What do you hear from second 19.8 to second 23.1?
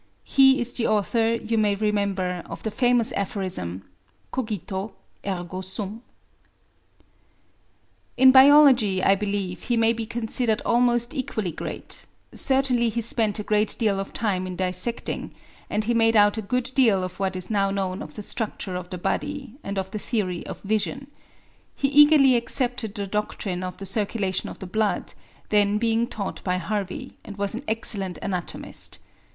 the theory of vision. He eagerly accepted the